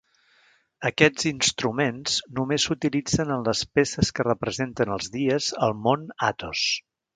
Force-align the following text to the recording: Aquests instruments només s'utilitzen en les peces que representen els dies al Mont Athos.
Aquests 0.89 1.27
instruments 1.31 2.15
només 2.39 2.65
s'utilitzen 2.69 3.35
en 3.37 3.45
les 3.49 3.63
peces 3.79 4.13
que 4.19 4.27
representen 4.31 4.95
els 4.99 5.13
dies 5.19 5.53
al 5.69 5.79
Mont 5.87 6.11
Athos. 6.33 6.69